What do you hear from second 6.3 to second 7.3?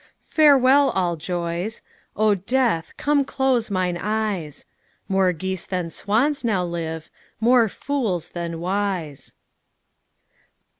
now live,